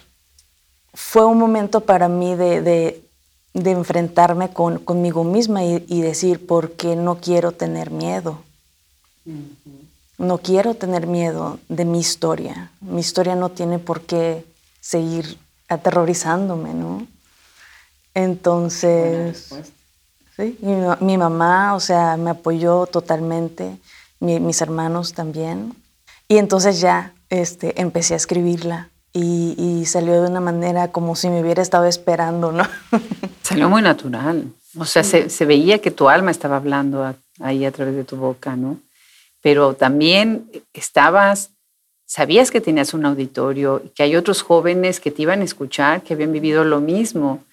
[0.94, 3.04] Fue un momento para mí de, de,
[3.54, 8.40] de enfrentarme con, conmigo misma y, y, decir, ¿por qué no quiero tener miedo?
[10.18, 12.72] No quiero tener miedo de mi historia.
[12.82, 14.46] Mi historia no tiene por qué
[14.80, 17.06] seguir aterrorizándome, ¿no?
[18.16, 19.54] Entonces,
[20.36, 20.58] ¿sí?
[21.02, 23.78] mi, mamá, o sea, me apoyó totalmente,
[24.20, 25.76] mis hermanos también.
[26.28, 31.42] Y entonces ya este, empecé a escribirla y, salió de una manera como si me
[31.42, 32.64] hubiera estado esperando, ¿no?
[33.42, 34.52] Salió muy natural.
[34.78, 38.18] O sea, se, se veía que tu alma estaba hablando ahí a través de tu
[38.18, 38.78] boca, ¿no?
[39.42, 41.52] Pero también estabas,
[42.06, 46.02] sabías que tenías un auditorio y que hay otros jóvenes que te iban a escuchar,
[46.02, 47.44] que habían vivido lo mismo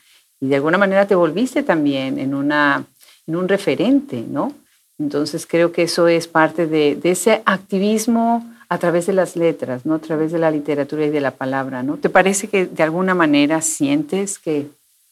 [0.41, 2.85] y de alguna manera te volviste también en, una,
[3.27, 4.53] en un referente, ¿no?
[4.99, 9.95] Entonces creo que eso es parte de, ese activismo a través de las letras, ¿no?
[9.95, 11.97] A través de la literatura y de la palabra, ¿no?
[11.97, 14.69] ¿Te parece que de alguna manera sientes que,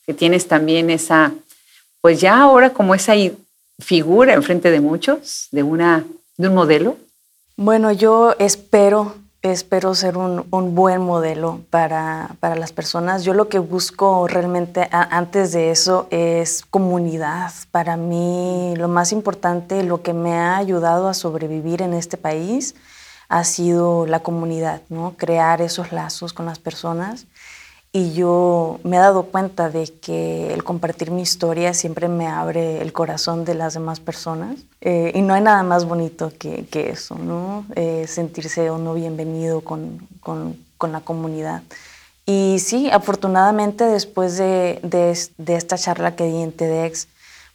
[0.06, 1.32] que tienes también esa,
[2.00, 3.14] pues ya ahora como esa
[3.80, 6.04] figura enfrente de muchos, de una
[6.36, 6.96] de un modelo?
[7.56, 13.24] Bueno, yo espero, espero ser un, buen modelo para, para, las personas.
[13.24, 17.52] Yo lo que busco realmente antes de eso es comunidad.
[17.70, 22.74] Para mí lo más importante, lo que me ha ayudado a sobrevivir en este país
[23.28, 25.14] ha sido la comunidad, ¿no?
[25.16, 27.26] Crear esos lazos con las personas
[27.94, 32.80] y yo me he dado cuenta de que el compartir mi historia siempre me abre
[32.80, 34.56] el corazón de las demás personas.
[34.80, 37.66] Eh, y no hay nada más bonito que, que eso, ¿no?
[37.76, 41.62] Eh, sentirse uno bienvenido con, con, con, la comunidad.
[42.24, 47.08] Y sí, afortunadamente después de, de, de esta charla que di en TEDx,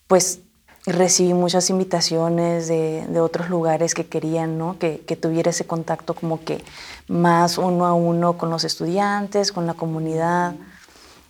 [0.06, 0.42] pues
[0.86, 4.80] recibí muchas invitaciones de, de, otros lugares que querían ¿no?
[4.80, 6.64] que, que, tuviera ese contacto como que
[7.08, 10.56] más uno a uno con los estudiantes, con la comunidad.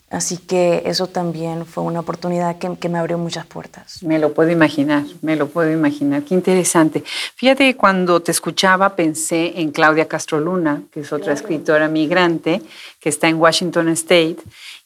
[0.10, 4.02] Así que eso también fue una oportunidad que, que, me abrió muchas puertas.
[4.04, 6.24] Me lo puedo imaginar, me lo puedo imaginar.
[6.24, 7.04] Qué interesante.
[7.36, 12.62] Fíjate, cuando te escuchaba pensé en Claudia Castroluna, que es otra escritora migrante
[13.02, 14.38] que está en Washington State,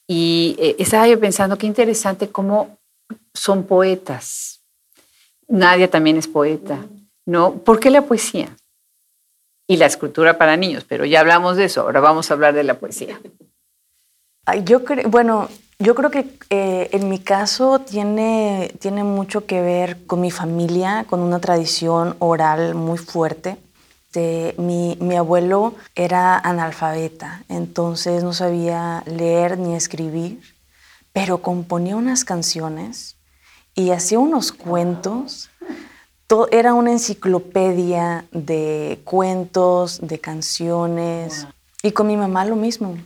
[0.08, 2.80] y eh, estaba yo pensando qué interesante cómo
[3.34, 4.62] son poetas,
[5.48, 6.80] Nadia también es poeta,
[7.26, 7.54] ¿no?
[7.56, 8.56] ¿Por qué la poesía?
[9.72, 12.66] Y la escultura para niños, pero ya hablamos de eso, ahora vamos a hablar de
[12.66, 13.18] la poesía.
[14.66, 15.48] Yo bueno,
[15.80, 21.06] yo creo que eh, en mi caso tiene, tiene mucho que ver con mi familia,
[21.10, 23.56] con una tradición oral muy fuerte.
[24.58, 30.42] Mi, mi, abuelo era analfabeta, entonces no sabía leer ni escribir,
[31.14, 33.16] pero componía unas canciones
[33.74, 35.50] y hacía unos cuentos.
[36.32, 41.46] Todo, era una enciclopedia de cuentos, de canciones.
[41.84, 42.98] Y con mi mamá lo mismo.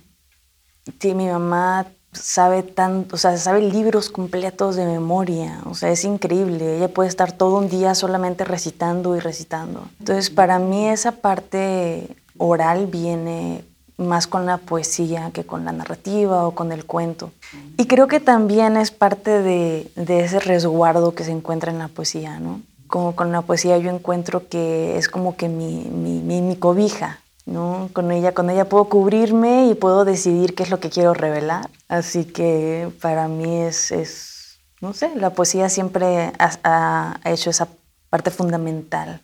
[1.00, 6.06] Sí, mi mamá sabe tanto, o sea, sabe libros completos de memoria, o sea, es
[6.06, 6.78] increíble.
[6.78, 9.88] Ella puede estar todo un día solamente recitando y recitando.
[9.98, 13.66] Entonces, para mí esa parte oral viene
[13.98, 17.32] más con la poesía que con la narrativa o con el cuento.
[17.76, 22.40] Y creo que también es parte de, ese resguardo que se encuentra en la poesía,
[22.40, 22.62] ¿no?
[22.96, 27.90] Como con la poesía yo encuentro que es como que mi, mi, cobija, ¿no?
[27.92, 31.70] Con ella, con ella puedo cubrirme y puedo decidir qué es lo que quiero revelar.
[31.90, 37.68] Así que para mí es, es no sé, la poesía siempre ha, hecho esa
[38.10, 39.20] parte fundamental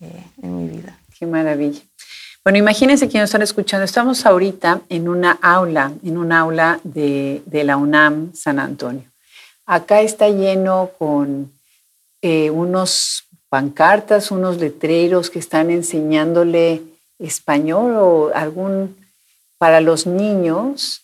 [0.00, 0.98] eh, en mi vida.
[1.16, 1.82] Qué maravilla.
[2.42, 3.84] Bueno, imagínense que están escuchando.
[3.84, 9.04] Estamos ahorita en una aula, en un aula de, la UNAM San Antonio.
[9.64, 11.52] Acá está lleno con
[12.22, 16.82] eh, unos pancartas, unos letreros que están enseñándole
[17.18, 18.96] español o algún
[19.58, 21.02] para los niños,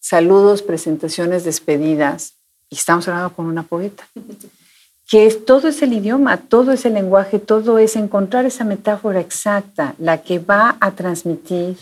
[0.00, 2.34] saludos, presentaciones, despedidas.
[2.68, 4.06] Y estamos hablando con una poeta
[5.08, 9.94] que todo es el idioma, todo es el lenguaje, todo es encontrar esa metáfora exacta,
[9.98, 11.76] la que va a transmitir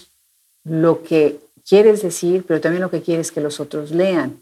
[0.65, 4.41] lo que quieres decir, pero también lo que quieres que los otros lean.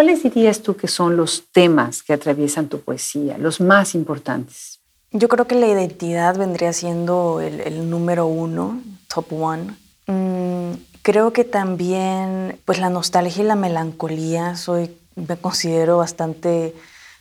[0.00, 4.80] ¿Cuáles dirías tú que son los temas que atraviesan tu poesía, los más importantes?
[5.10, 9.76] Yo creo que la identidad vendría siendo el, número uno, top one.
[10.06, 16.74] Mm, creo que también, pues la nostalgia y la melancolía, soy, me considero bastante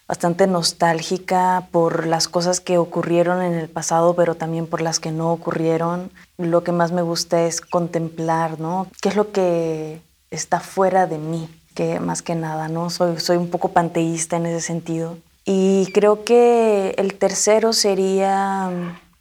[0.08, 5.12] bastante nostálgica por las cosas que ocurrieron en el pasado, pero también por las que
[5.12, 6.12] no ocurrieron.
[6.38, 8.88] Lo que más me gusta es contemplar, ¿no?
[9.02, 11.50] ¿Qué es lo que está fuera de mí?
[11.80, 12.90] Que más que nada, ¿no?
[12.90, 15.18] Soy, soy un poco panteísta en ese sentido.
[15.46, 18.70] Y creo que el tercero sería,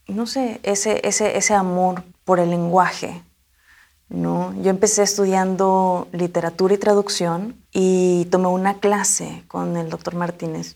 [0.09, 3.23] no sé, ese, ese, ese amor por el lenguaje,
[4.09, 4.53] ¿no?
[4.61, 10.75] Yo empecé estudiando literatura y traducción y tomé una clase con el doctor Martínez.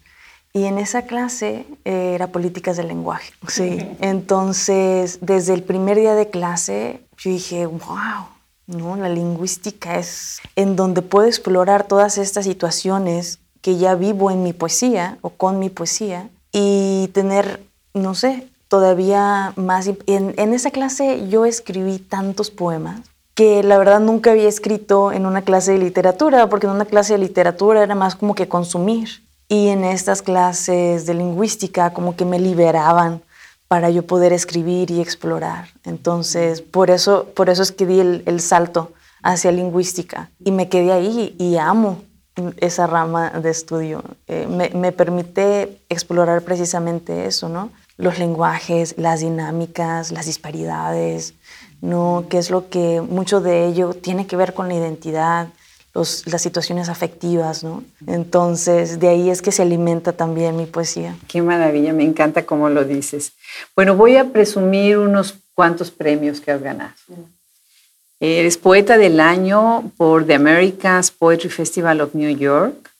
[0.53, 3.33] Y en esa clase eh, era políticas del lenguaje.
[3.49, 3.77] Sí.
[4.01, 8.29] Entonces, desde el primer día de clase, yo dije, wow,
[8.73, 8.97] ¿no?
[8.97, 14.53] La lingüística es en donde puedo explorar todas estas situaciones que ya vivo en mi
[14.53, 17.63] poesía o con mi poesía y tener,
[17.95, 19.87] no sé, todavía más.
[20.07, 23.01] En, en esa clase yo escribí tantos poemas
[23.35, 27.15] que la verdad nunca había escrito en una clase de literatura, porque en una clase
[27.15, 29.23] de literatura era más como que consumir.
[29.49, 33.23] Y en estas clases de lingüística como que me liberaban
[33.73, 35.69] para yo poder escribir y explorar.
[35.85, 40.93] Entonces, por eso, por eso es que di el, salto hacia lingüística y me quedé
[40.93, 42.03] ahí y amo
[42.59, 44.05] esa rama de estudio.
[44.27, 47.71] Eh, me, me, permite explorar precisamente eso, ¿no?
[47.97, 51.33] Los lenguajes, las dinámicas, las disparidades,
[51.81, 52.27] ¿no?
[52.29, 55.49] Que es lo que mucho de ello tiene que ver con la identidad,
[55.95, 57.85] las situaciones afectivas, ¿no?
[58.07, 61.17] Entonces, de ahí es que se alimenta también mi poesía.
[61.29, 63.33] Qué maravilla, me encanta cómo lo dices.
[63.77, 66.95] Bueno, voy a presumir unos cuantos premios que has ganado.
[68.21, 72.91] Eres poeta del año por The Americas Poetry Festival of New York,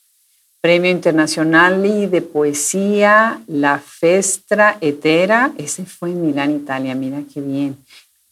[0.61, 7.77] Premio Internacional de Poesía, La Festra Etera, ese fue en Milán, Italia, mira qué bien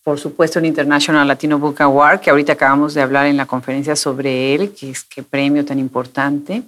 [0.04, 3.96] por supuesto el International Latino Book Award, que ahorita acabamos de hablar en la conferencia
[3.96, 6.64] sobre él, que es qué premio tan importante.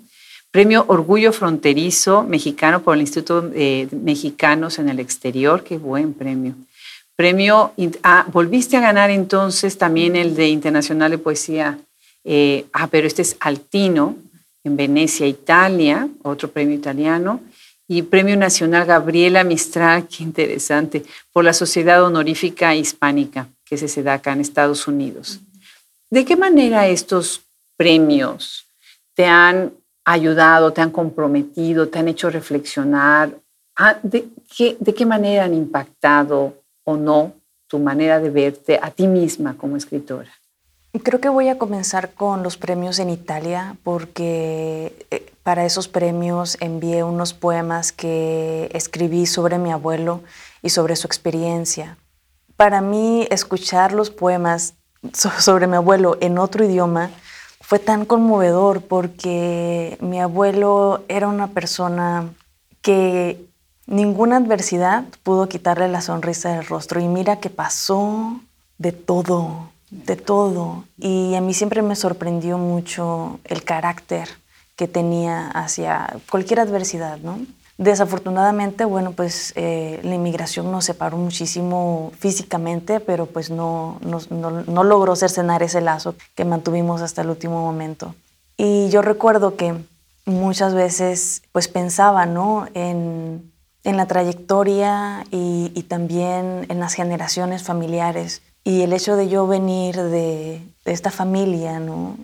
[0.52, 6.54] Premio Orgullo Fronterizo Mexicano por el Instituto de Mexicanos en el Exterior, qué buen premio.
[7.15, 11.80] Premio, ah, volviste a ganar entonces también el de Internacional de Poesía,
[12.24, 14.15] eh, ah, pero este es Altino,
[14.63, 17.41] en Venecia, Italia, otro premio italiano
[17.88, 24.15] y Premio Nacional Gabriela Mistral, qué interesante, por la Sociedad Honorífica Hispánica, que se da
[24.15, 25.39] acá en Estados Unidos.
[26.10, 27.41] ¿De qué manera estos
[27.76, 28.65] premios
[29.15, 29.74] te han
[30.06, 33.36] ayudado, te han comprometido, te han hecho reflexionar?
[33.76, 37.34] Ah, ¿De qué, de qué manera han impactado o no
[37.67, 40.32] tu manera de verte a ti misma como escritora?
[41.01, 46.56] Creo que voy a comenzar con los premios en Italia porque eh, para esos premios
[46.60, 50.21] envié unos poemas que escribí sobre mi abuelo
[50.62, 51.97] y sobre su experiencia.
[52.58, 54.75] Para mí escuchar los poemas
[55.13, 57.10] sobre mi abuelo en otro idioma
[57.60, 62.29] fue tan conmovedor porque mi abuelo era una persona
[62.84, 63.43] que
[63.88, 68.39] ninguna adversidad pudo quitarle la sonrisa del rostro y mira que pasó
[68.77, 69.72] de todo,
[70.06, 70.86] de todo.
[70.97, 74.29] Y a mí siempre me sorprendió mucho el carácter
[74.75, 77.39] que tenía hacia cualquier adversidad, ¿no?
[77.77, 85.15] Desafortunadamente, bueno, pues eh, la inmigración nos separó muchísimo físicamente, pero pues no, no, logró
[85.15, 88.13] cercenar ese lazo que mantuvimos hasta el último momento.
[88.58, 89.73] Y yo recuerdo que
[90.25, 92.67] muchas veces pues pensaba, ¿no?
[92.75, 93.51] En,
[93.84, 98.41] en la trayectoria y, también en las generaciones familiares.
[98.63, 102.17] Y el hecho de yo venir de, esta familia, ¿no?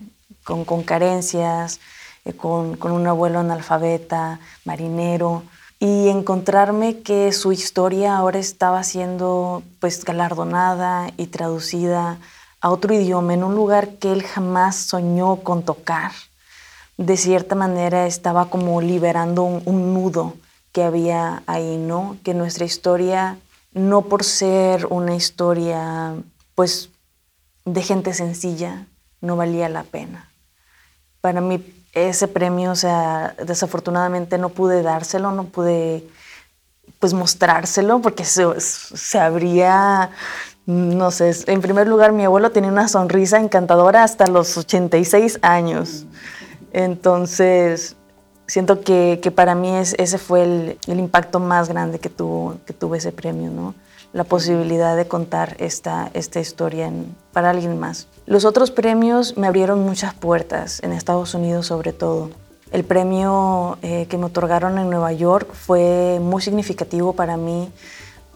[0.43, 1.79] Con, con carencias,
[2.25, 5.43] eh, con, un abuelo analfabeta, marinero,
[5.79, 12.17] y encontrarme que su historia ahora estaba siendo pues galardonada y traducida
[12.61, 16.11] a otro idioma, en un lugar que él jamás soñó con tocar.
[16.97, 20.35] De cierta manera estaba como liberando un, un nudo
[20.73, 22.17] que había ahí, ¿no?
[22.23, 23.37] Que nuestra historia,
[23.71, 26.15] no por ser una historia
[26.55, 26.89] pues
[27.65, 28.87] de gente sencilla,
[29.21, 30.29] no valía la pena.
[31.21, 36.07] Para mí ese premio, o sea, desafortunadamente no pude dárselo, no pude
[36.99, 40.11] pues mostrárselo porque se, se habría,
[40.65, 46.05] no sé, en primer lugar mi abuelo tenía una sonrisa encantadora hasta los 86 años.
[46.71, 47.95] Entonces,
[48.49, 52.55] siento que, que para mí es, ese fue el, el, impacto más grande que tuvo,
[52.65, 53.75] que ese premio, ¿no?
[54.11, 56.91] La posibilidad de contar esta, esta historia
[57.31, 58.07] para alguien más.
[58.25, 62.31] Los otros premios me abrieron muchas puertas, en Estados Unidos sobre todo.
[62.71, 67.71] El premio eh, que me otorgaron en Nueva York fue muy significativo para mí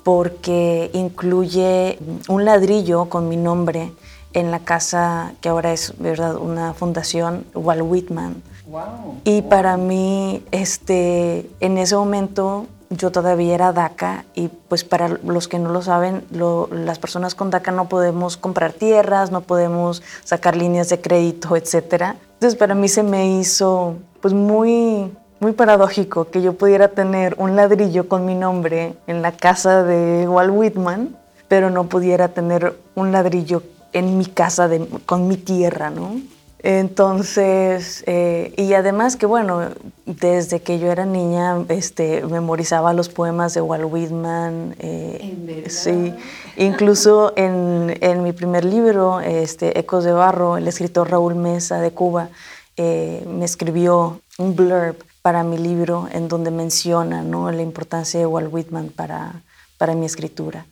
[0.03, 1.97] porque incluye
[2.27, 3.91] un ladrillo con mi nombre
[4.33, 8.41] en la casa que ahora es verdad una fundación Walt Whitman.
[8.73, 9.21] Wow.
[9.23, 15.47] Y para mí, este, en ese momento yo todavía era DACA y pues para los
[15.47, 20.55] que no lo saben, las personas con DACA no podemos comprar tierras, no podemos sacar
[20.55, 22.15] líneas de crédito, etc.
[22.33, 27.55] Entonces para mí se me hizo pues muy, muy paradójico que yo pudiera tener un
[27.55, 31.15] ladrillo con mi nombre en la casa de Walt Whitman,
[31.47, 34.67] pero no pudiera tener un ladrillo en mi casa
[35.05, 36.15] con mi tierra, ¿no?
[36.63, 39.69] Entonces, eh, y además que bueno,
[40.05, 44.73] desde que yo era niña, este, memorizaba los poemas de Walt Whitman.
[44.79, 46.13] Eh, sí,
[46.55, 51.91] incluso en, en, mi primer libro, este, Ecos de Barro, el escritor Raúl Mesa de
[51.91, 52.29] Cuba
[52.77, 57.51] eh, me escribió un blurb para mi libro en donde menciona ¿no?
[57.51, 59.41] la importancia de Walt Whitman para,
[59.77, 60.65] para mi escritura.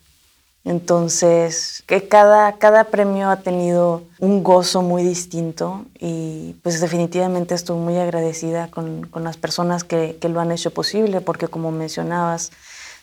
[0.64, 7.78] Entonces, que cada, cada premio ha tenido un gozo muy distinto y pues definitivamente estoy
[7.78, 12.52] muy agradecida con, con las personas que, que, lo han hecho posible porque como mencionabas,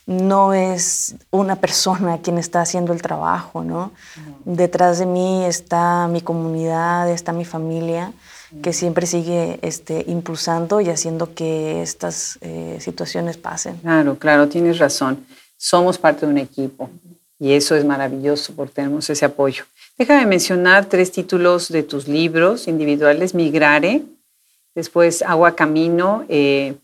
[0.05, 3.91] no es una persona quien está haciendo el trabajo, ¿no?
[4.45, 8.13] Detrás de mí está mi comunidad, está mi familia
[8.63, 13.77] que siempre sigue este, impulsando y haciendo que estas eh, situaciones pasen.
[13.77, 15.23] Claro, claro, tienes razón.
[15.57, 16.89] Somos parte de un equipo
[17.39, 19.63] y eso es maravilloso porque tenemos ese apoyo.
[19.97, 24.03] Déjame mencionar tres títulos de tus libros individuales, Migrare,
[24.75, 26.75] después Agua Camino, eh,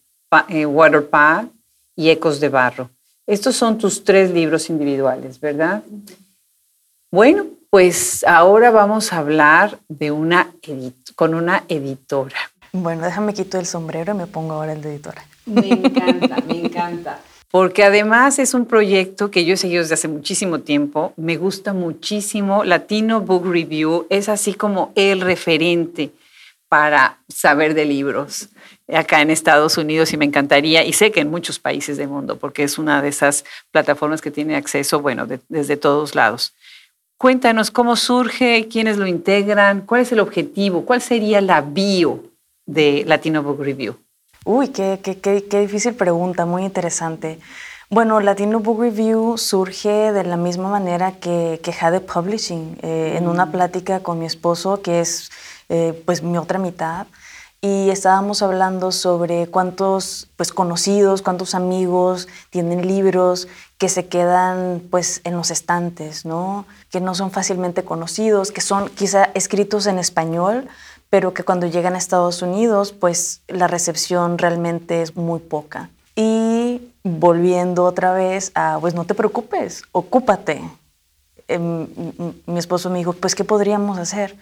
[0.50, 1.48] eh, Water Path
[1.96, 2.90] y Ecos de Barro.
[3.28, 5.84] Estos son tus tres libros individuales, ¿verdad?
[7.12, 10.54] Bueno, pues ahora vamos a hablar de una
[11.16, 12.38] con una editora.
[12.72, 15.26] Bueno, déjame quito el sombrero y me pongo ahora el de editora.
[15.46, 17.20] Me encanta, me encanta
[17.56, 21.72] porque además es un proyecto que yo he seguido desde hace muchísimo tiempo, me gusta
[21.72, 26.12] muchísimo, Latino Book Review es así como el referente
[26.68, 28.50] para saber de libros
[28.94, 32.38] acá en Estados Unidos y me encantaría, y sé que en muchos países del mundo,
[32.38, 36.54] porque es una de esas plataformas que tiene acceso, bueno, desde todos lados.
[37.18, 42.22] Cuéntanos cómo surge, quiénes lo integran, cuál es el objetivo, cuál sería la bio
[42.66, 43.96] de Latino Book Review.
[44.48, 47.40] Uy, qué, qué, qué, difícil pregunta, muy interesante.
[47.90, 53.28] Bueno, Latino Book Review surge de la misma manera que, que Jade Publishing, eh, en
[53.28, 53.52] una mm.
[53.52, 55.32] plática con mi esposo, que es
[55.70, 57.08] eh, pues mi otra mitad,
[57.60, 63.48] y estábamos hablando sobre cuántos pues conocidos, cuántos amigos tienen libros
[63.80, 66.68] que se quedan pues en los estantes, ¿no?
[66.92, 70.68] Que no son fácilmente conocidos, que son quizá escritos en español,
[71.16, 75.90] pero que cuando llegan a Estados Unidos, pues la recepción realmente es muy poca.
[76.14, 80.62] Y volviendo otra vez a, pues no te preocupes, ocúpate.
[81.48, 81.88] Em,
[82.46, 84.36] mi esposo me dijo, pues, ¿qué podríamos hacer?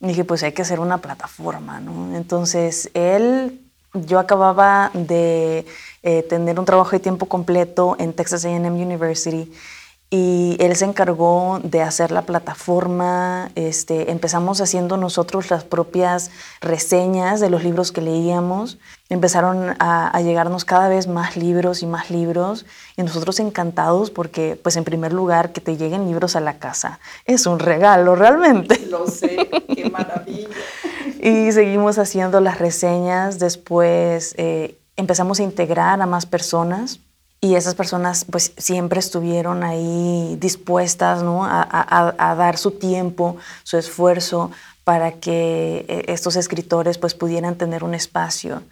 [0.00, 2.16] Y dije, pues hay que hacer una plataforma, ¿no?
[2.16, 3.60] Entonces, él,
[3.92, 5.66] yo acababa de
[6.02, 9.52] eh, tener un trabajo de tiempo completo en Texas AM University
[10.10, 13.50] y él se encargó de hacer la plataforma.
[13.56, 16.30] Este, empezamos haciendo nosotros las propias
[16.62, 18.78] reseñas de los libros que leíamos.
[19.10, 22.64] Empezaron a, llegarnos cada vez más libros y más libros
[22.96, 27.00] y nosotros encantados porque, pues en primer lugar, que te lleguen libros a la casa
[27.26, 28.78] es un regalo realmente.
[28.90, 30.48] Lo sé, qué maravilla.
[31.20, 33.38] y seguimos haciendo las reseñas.
[33.38, 37.00] Después eh, empezamos a integrar a más personas
[37.40, 41.44] y esas personas pues siempre estuvieron ahí dispuestas ¿no?
[41.44, 44.50] a, dar su tiempo, su esfuerzo
[44.84, 48.62] para que eh, estos escritores pues pudieran tener un espacio.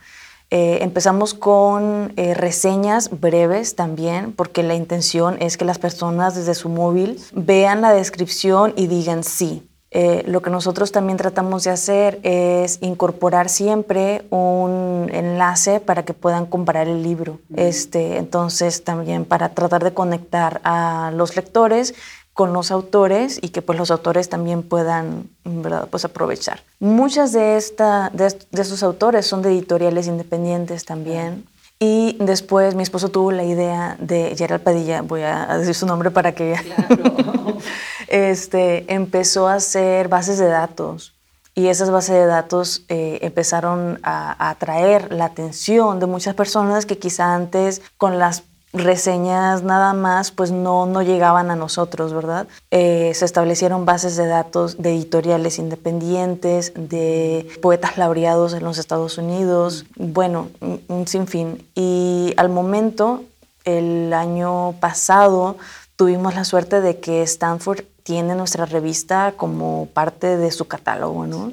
[0.50, 6.54] Eh, empezamos con eh, reseñas breves también, porque la intención es que las personas desde
[6.54, 9.68] su móvil vean la descripción y digan sí,
[9.98, 16.12] eh, lo que nosotros también tratamos de hacer es incorporar siempre un enlace para que
[16.12, 17.38] puedan comparar el libro.
[17.56, 21.94] Este, entonces, también para tratar de conectar a los lectores
[22.34, 25.88] con los autores y que pues los autores también puedan ¿verdad?
[25.90, 26.60] Pues aprovechar.
[26.78, 31.46] Muchas de, esta, de, estos autores son de editoriales independientes también.
[31.78, 36.10] Y después mi esposo tuvo la idea de Gerald Padilla, voy a decir su nombre
[36.10, 36.54] para que...
[36.62, 37.56] Claro.
[38.08, 41.16] este, empezó a hacer bases de datos
[41.58, 46.98] y esas bases de datos eh, empezaron a, atraer la atención de muchas personas que
[46.98, 48.44] quizá antes con las
[48.74, 52.46] reseñas nada más pues no, no llegaban a nosotros, ¿verdad?
[52.70, 59.16] Eh, se establecieron bases de datos de editoriales independientes, de poetas laureados en los Estados
[59.16, 61.66] Unidos, bueno, un sinfín.
[61.74, 63.24] Y al momento,
[63.64, 65.56] el año pasado,
[65.96, 71.52] tuvimos la suerte de que Stanford tiene nuestra revista como parte de su catálogo, ¿no?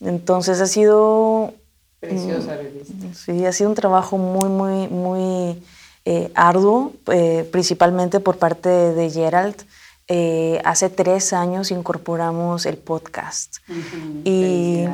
[0.00, 1.52] Entonces ha sido...
[1.98, 2.94] Preciosa revista.
[3.12, 5.60] Sí, ha sido un trabajo muy, muy, muy
[6.04, 9.56] eh, arduo, eh, principalmente por parte de Gerald.
[10.06, 13.56] Eh, hace tres años incorporamos el podcast.
[14.24, 14.84] y,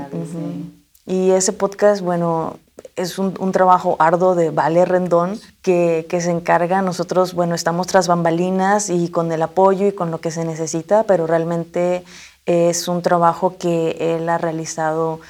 [1.05, 2.59] y ese podcast, bueno,
[3.01, 6.82] es un, trabajo arduo de Vale Rendón que, se encarga.
[6.82, 11.05] Nosotros, bueno, estamos tras bambalinas y con el apoyo y con lo que se necesita,
[11.05, 12.05] pero realmente
[12.46, 15.20] es un trabajo que él ha realizado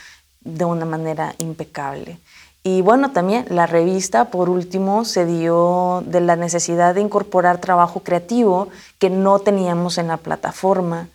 [0.40, 2.18] de una manera impecable.
[2.62, 8.00] Y bueno, también la revista, por último, se dio de la necesidad de incorporar trabajo
[8.00, 8.68] creativo
[8.98, 11.08] que no teníamos en la plataforma.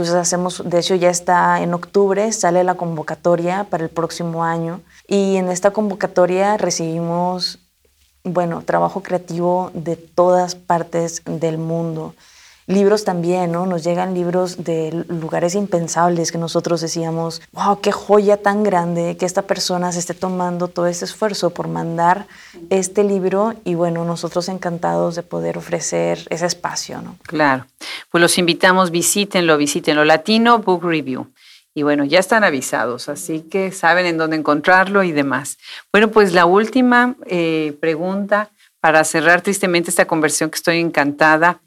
[0.00, 4.80] Entonces hacemos, de hecho ya está en octubre, sale la convocatoria para el próximo año
[5.06, 7.58] y en esta convocatoria recibimos,
[8.24, 12.14] bueno, trabajo creativo de todas partes del mundo.
[12.70, 13.66] Libros también, ¿no?
[13.66, 19.26] Nos llegan libros de lugares impensables que nosotros decíamos, wow, qué joya tan grande que
[19.26, 22.28] esta persona se esté tomando todo ese esfuerzo por mandar
[22.70, 27.16] este libro y bueno, nosotros encantados de poder ofrecer ese espacio, ¿no?
[27.24, 27.66] Claro.
[28.08, 30.04] Pues los invitamos, visítenlo, visítenlo.
[30.04, 31.26] Latino Book Review.
[31.74, 35.58] Y bueno, ya están avisados, así que saben en dónde encontrarlo y demás.
[35.92, 38.50] Bueno, pues la última eh, pregunta
[38.80, 41.60] para cerrar tristemente esta conversión que estoy encantada.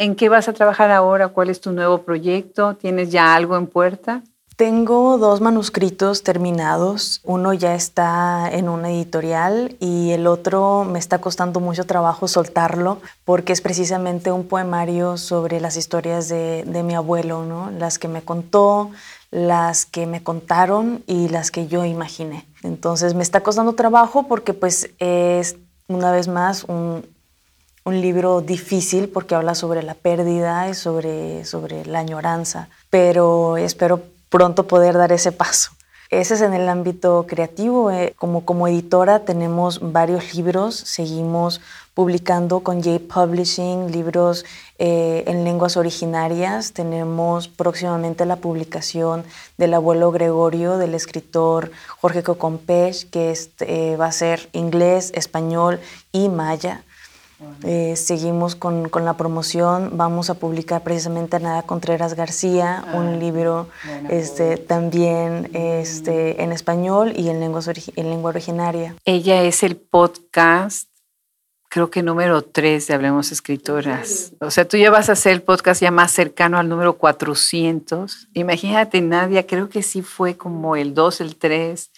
[0.00, 1.28] ¿En qué vas a trabajar ahora?
[1.28, 2.74] ¿Cuál es tu nuevo proyecto?
[2.74, 4.22] ¿Tienes ya algo en puerta?
[4.56, 7.20] Tengo dos manuscritos terminados.
[7.22, 13.02] Uno ya está en una editorial y el otro me está costando mucho trabajo soltarlo
[13.26, 17.70] porque es precisamente un poemario sobre las historias de, de mi abuelo, ¿no?
[17.70, 18.92] las que me contó,
[19.30, 22.46] las que me contaron y las que yo imaginé.
[22.62, 25.56] Entonces me está costando trabajo porque pues es
[25.88, 27.04] una vez más un,
[27.86, 34.66] libro difícil porque habla sobre la pérdida y sobre, sobre la añoranza, pero espero pronto
[34.66, 35.72] poder dar ese paso.
[36.10, 37.92] Ese es en el ámbito creativo.
[37.92, 41.60] Eh, como, como editora tenemos varios libros, seguimos
[41.94, 44.44] publicando con J Publishing libros
[44.78, 46.72] eh, en lenguas originarias.
[46.72, 49.22] Tenemos próximamente la publicación
[49.56, 51.70] del abuelo Gregorio del escritor
[52.00, 55.78] Jorge Cocompech, que eh, va a ser inglés, español
[56.10, 56.82] y maya.
[57.62, 59.96] Eh, seguimos con, con, la promoción.
[59.96, 63.68] Vamos a publicar precisamente a Nada Contreras García, un ah, libro
[64.08, 68.94] este, también este, en español y en, lenguas en lengua originaria.
[69.04, 70.88] Ella es el podcast,
[71.68, 74.32] creo que número tres de Hablemos Escritoras.
[74.40, 78.28] O sea, tú ya vas a hacer el podcast ya más cercano al número 400.
[78.34, 81.90] Imagínate, Nadia, creo que sí fue como el 2, el 3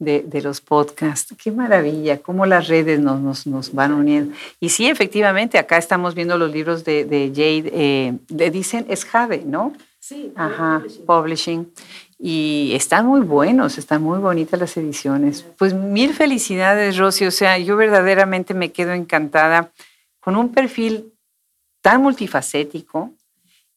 [0.00, 1.34] de, los podcasts.
[1.40, 4.34] Qué maravilla, cómo las redes nos, nos, van uniendo.
[4.58, 9.04] Y sí, efectivamente, acá estamos viendo los libros de, de Jade, eh, le dicen, es
[9.04, 9.74] Jade, ¿no?
[10.00, 10.32] Sí.
[10.34, 11.70] Ajá, publishing.
[12.18, 15.44] Y están muy buenos, están muy bonitas las ediciones.
[15.58, 17.26] Pues mil felicidades, Rosy.
[17.26, 19.70] O sea, yo verdaderamente me quedo encantada
[20.18, 21.12] con un perfil
[21.82, 23.12] tan multifacético,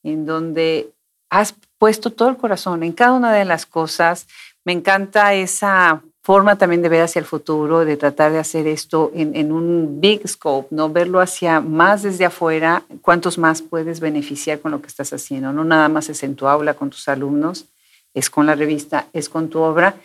[0.03, 0.89] en donde
[1.29, 4.27] has puesto todo el corazón en cada una de las cosas.
[4.65, 9.11] Me encanta esa forma también de ver hacia el futuro, de tratar de hacer esto
[9.13, 10.89] en, un big scope, ¿no?
[10.89, 15.51] Verlo hacia más desde afuera, cuántos más puedes beneficiar con lo que estás haciendo.
[15.51, 17.65] No nada más es en tu aula con tus alumnos,
[18.13, 19.95] es con la revista, es con tu obra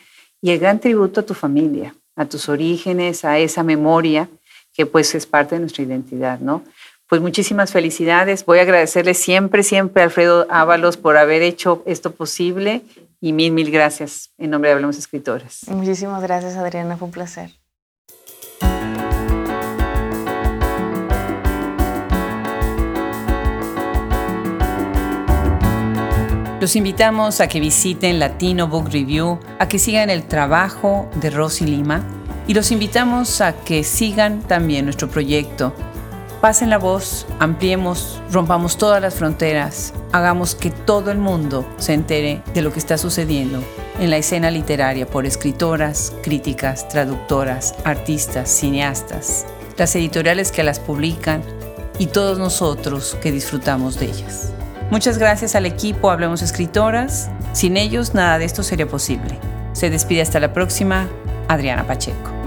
[0.43, 4.29] y el gran tributo a tu familia, a tus orígenes, a esa memoria
[4.75, 6.65] que pues es parte de nuestra identidad, ¿no?
[7.09, 8.45] Pues muchísimas felicidades.
[8.45, 12.83] Voy a agradecerle siempre, siempre Alfredo Ábalos por haber hecho esto posible
[13.21, 15.69] y mil, mil gracias en nombre de Hablamos Escritores.
[15.69, 16.97] Muchísimas gracias, Adriana.
[16.97, 17.51] Fue un placer.
[26.61, 31.67] Los invitamos a que visiten Latino Book Review, a que sigan el trabajo de Rosy
[31.67, 32.05] Lima
[32.49, 35.73] y los invitamos a que sigan también nuestro proyecto
[36.41, 42.43] Pasen la voz, ampliemos, rompamos todas las fronteras, hagamos que todo el mundo se entere
[42.55, 43.61] de lo que está sucediendo
[43.99, 51.43] en la escena literaria por escritoras, críticas, traductoras, artistas, cineastas, las editoriales que las publican
[51.99, 54.53] y todos nosotros que disfrutamos de ellas.
[54.93, 57.31] Muchas gracias al equipo Hablemos Escritoras.
[57.53, 59.39] Sin ellos nada de esto sería posible.
[59.73, 61.09] Se despide hasta la próxima,
[61.49, 62.38] Adriana Pacheco.